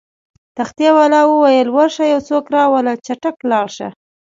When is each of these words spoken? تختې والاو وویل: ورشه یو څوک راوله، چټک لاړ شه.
تختې 0.57 0.87
والاو 0.95 1.27
وویل: 1.33 1.67
ورشه 1.71 2.03
یو 2.13 2.21
څوک 2.29 2.45
راوله، 2.55 2.93
چټک 3.05 3.35
لاړ 3.51 3.67
شه. 3.77 3.87